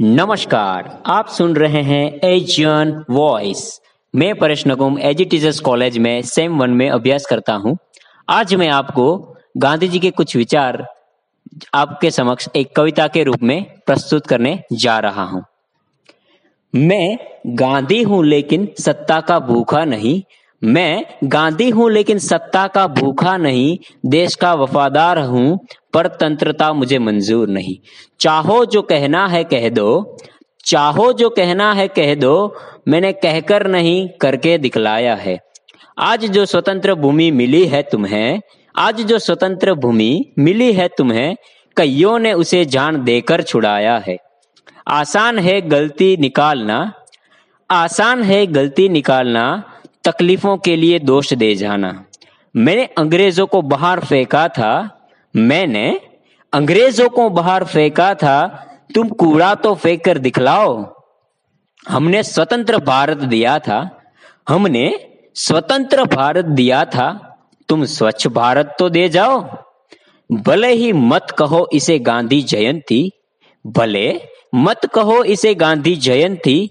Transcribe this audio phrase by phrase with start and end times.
[0.00, 3.80] नमस्कार, आप सुन रहे हैं एजियन वॉइस
[4.14, 7.76] मैं परेश नगुम एजी कॉलेज में सेम वन में अभ्यास करता हूँ।
[8.28, 10.84] आज मैं आपको गांधी जी के कुछ विचार
[11.74, 15.42] आपके समक्ष एक कविता के रूप में प्रस्तुत करने जा रहा हूँ।
[16.74, 20.22] मैं गांधी हूँ लेकिन सत्ता का भूखा नहीं
[20.62, 25.58] मैं गांधी हूँ, लेकिन सत्ता का भूखा नहीं, देश का वफादार हूँ,
[25.94, 27.76] पर तंत्रता मुझे मंजूर नहीं।
[28.20, 30.16] चाहो जो कहना है कह दो,
[30.64, 32.56] चाहो जो कहना है कह दो,
[32.88, 35.38] मैंने कहकर नहीं, करके दिखलाया है।
[35.98, 38.40] आज जो स्वतंत्र भूमि मिली है तुम्हें,
[38.74, 41.36] आज जो स्वतंत्र भूमि मिली है तुम्हें,
[41.76, 44.16] कईयों ने उसे जान देकर छुड़ाया है।
[44.88, 46.92] आसान है गलती निकालना,
[47.70, 49.72] आसान है गलती निकालना
[50.06, 52.04] तकलीफों के लिए दोष दे जाना।
[52.56, 54.72] मैंने अंग्रेज़ों को बाहर फेंका था।
[55.36, 56.00] मैंने
[56.52, 58.46] अंग्रेज़ों को बाहर फेंका था।
[58.94, 60.94] तुम कूड़ा तो फेंक कर दिखलाओ।
[61.88, 64.02] हमने स्वतंत्र भारत दिया था।
[64.48, 67.32] हमने स्वतंत्र भारत दिया था।
[67.68, 69.58] तुम स्वच्छ भारत तो दे जाओ।
[70.32, 73.10] भले ही मत कहो इसे गांधी जयंती।
[73.66, 74.22] भले
[74.54, 76.70] मत कहो इसे गांधी जयंती।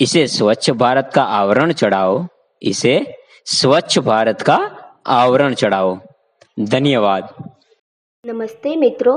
[0.00, 2.26] इसे स्वच्छ भारत का आवरण चढ़ाओ।
[2.61, 2.95] इसे
[3.47, 4.57] स्वच्छ भारत का
[5.11, 5.93] આવરણ ચડાવો
[6.67, 7.25] ધન્યવાદ
[8.25, 9.13] નમસ્તે મિત્રો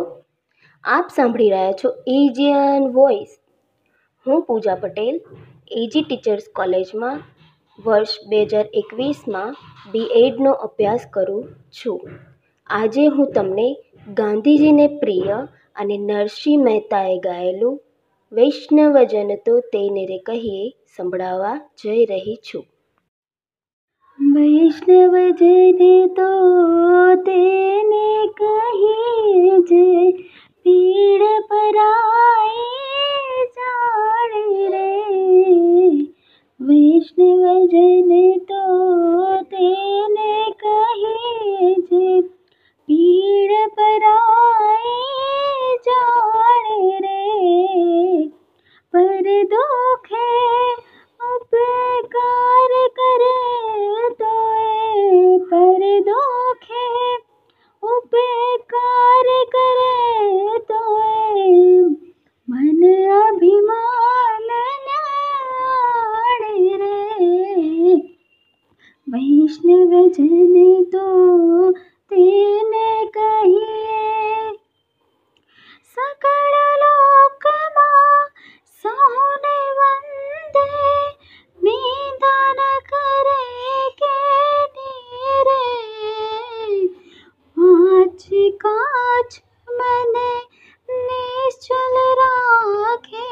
[0.85, 3.37] આપ સાંભળી રહ્યા છો એજીયન વોઇસ
[4.27, 5.17] હું પૂજા પટેલ
[5.77, 7.23] એજી ટીચર્સ કોલેજમાં
[7.79, 9.57] વર્ષ બે હજાર એકવીસમાં
[9.93, 12.19] બીએડનો અભ્યાસ કરું છું
[12.71, 13.69] આજે હું તમને
[14.17, 15.41] ગાંધીજીને પ્રિય
[15.77, 17.83] અને નરસિંહ મહેતાએ ગાયેલું
[18.33, 22.67] વૈષ્ણવજન તો તેને રે કહીએ સંભળાવવા જઈ રહી છું
[24.32, 30.12] वैष्णव जन तो तेने कही जे,
[30.60, 31.72] पीड़ पर
[33.46, 35.02] जाने रे।
[36.62, 42.22] वैष्णव जन तो तेने कही जे,
[42.88, 45.00] पीड़ पराए
[45.88, 48.28] जाने रे।
[48.96, 50.61] पर दुखे
[70.42, 71.72] जन तो
[72.12, 74.52] तेने कहिए।
[75.92, 77.46] सकल लोक
[78.84, 80.66] सोने वंदे,
[81.60, 84.18] निदान करे के
[87.58, 88.30] आज
[88.66, 90.34] काज मैंने
[90.90, 93.30] निश्चल राखे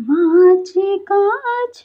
[0.00, 0.72] वाच
[1.12, 1.84] काज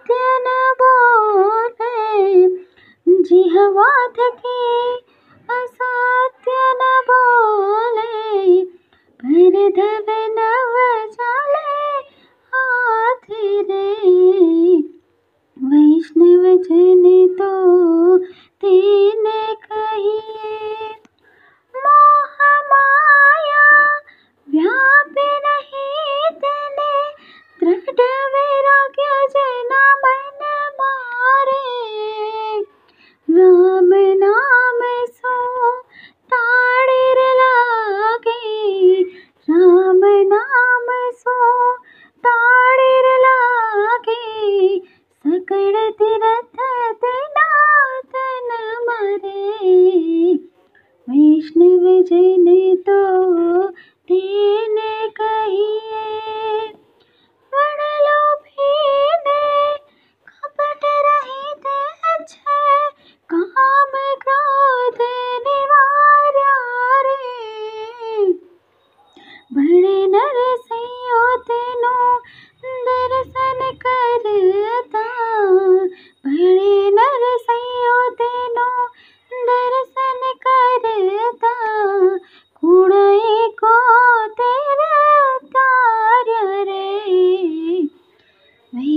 [3.61, 4.80] जी हवा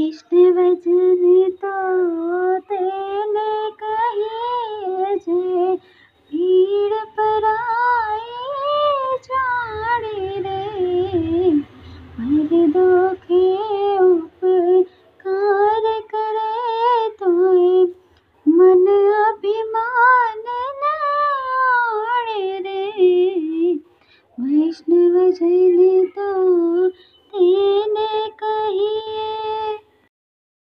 [0.05, 3.53] कृष्ण भजन तो तेने
[3.83, 5.77] कहे जय